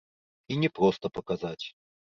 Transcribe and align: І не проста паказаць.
І 0.55 0.57
не 0.63 0.69
проста 0.79 1.05
паказаць. 1.19 1.65